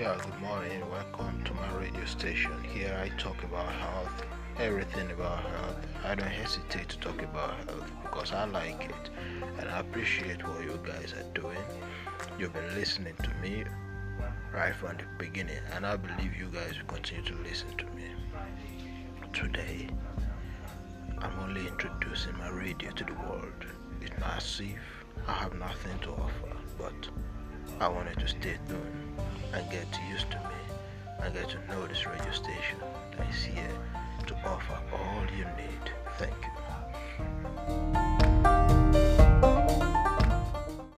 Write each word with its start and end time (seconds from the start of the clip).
Yeah, 0.00 0.16
good 0.16 0.40
morning. 0.40 0.80
Welcome 0.90 1.44
to 1.44 1.52
my 1.52 1.70
radio 1.72 2.06
station. 2.06 2.52
Here 2.72 2.98
I 3.04 3.10
talk 3.18 3.42
about 3.42 3.70
health, 3.70 4.24
everything 4.58 5.10
about 5.10 5.44
health. 5.44 5.76
I 6.06 6.14
don't 6.14 6.26
hesitate 6.26 6.88
to 6.88 6.98
talk 7.00 7.20
about 7.20 7.54
health 7.66 7.90
because 8.02 8.32
I 8.32 8.46
like 8.46 8.82
it 8.84 9.10
and 9.58 9.68
I 9.68 9.80
appreciate 9.80 10.42
what 10.48 10.62
you 10.64 10.80
guys 10.82 11.12
are 11.12 11.30
doing. 11.38 11.58
You've 12.38 12.54
been 12.54 12.74
listening 12.74 13.12
to 13.22 13.28
me 13.42 13.64
right 14.54 14.74
from 14.74 14.96
the 14.96 15.04
beginning, 15.18 15.60
and 15.74 15.84
I 15.84 15.96
believe 15.96 16.34
you 16.34 16.46
guys 16.46 16.78
will 16.78 16.94
continue 16.94 17.24
to 17.24 17.34
listen 17.42 17.76
to 17.76 17.84
me. 17.88 18.04
Today, 19.34 19.86
I'm 21.18 21.38
only 21.40 21.66
introducing 21.66 22.38
my 22.38 22.48
radio 22.48 22.90
to 22.90 23.04
the 23.04 23.12
world. 23.28 23.66
It's 24.00 24.18
massive. 24.18 24.80
I 25.28 25.34
have 25.34 25.52
nothing 25.58 25.98
to 26.04 26.12
offer, 26.12 26.56
but 26.78 27.10
I 27.78 27.88
wanted 27.88 28.18
to 28.20 28.28
stay 28.28 28.56
tuned 28.66 28.99
and 29.52 29.70
get 29.70 29.86
used 30.08 30.30
to 30.30 30.38
me 30.38 30.60
and 31.22 31.34
get 31.34 31.48
to 31.50 31.58
know 31.68 31.86
this 31.86 32.06
radio 32.06 32.32
station 32.32 32.78
that 33.16 33.28
is 33.28 33.42
here 33.42 33.76
to 34.26 34.34
offer 34.46 34.78
all 34.92 35.22
you 35.36 35.44
need. 35.44 35.90
Thank 36.18 36.34
you. 36.42 36.49